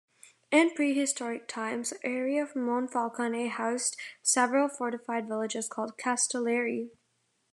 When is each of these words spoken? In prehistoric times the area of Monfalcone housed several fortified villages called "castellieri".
In 0.49 0.71
prehistoric 0.71 1.47
times 1.47 1.91
the 1.91 2.03
area 2.03 2.41
of 2.41 2.55
Monfalcone 2.55 3.49
housed 3.49 3.95
several 4.23 4.67
fortified 4.67 5.27
villages 5.27 5.67
called 5.69 5.95
"castellieri". 5.99 6.89